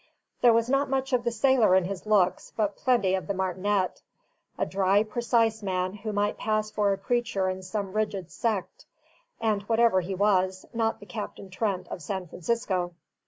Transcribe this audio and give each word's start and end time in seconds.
There 0.41 0.51
was 0.51 0.67
not 0.67 0.89
much 0.89 1.13
of 1.13 1.23
the 1.23 1.31
sailor 1.31 1.75
in 1.75 1.85
his 1.85 2.07
looks, 2.07 2.53
but 2.57 2.75
plenty 2.75 3.13
of 3.13 3.27
the 3.27 3.35
martinet: 3.35 4.01
a 4.57 4.65
dry, 4.65 5.03
precise 5.03 5.61
man, 5.61 5.93
who 5.93 6.11
might 6.11 6.39
pass 6.39 6.71
for 6.71 6.91
a 6.91 6.97
preacher 6.97 7.47
in 7.47 7.61
some 7.61 7.93
rigid 7.93 8.31
sect; 8.31 8.87
and 9.39 9.61
whatever 9.69 10.01
he 10.01 10.15
was, 10.15 10.65
not 10.73 11.01
the 11.01 11.05
Captain 11.05 11.51
Trent 11.51 11.87
of 11.89 12.01
San 12.01 12.25
Francisco. 12.25 12.95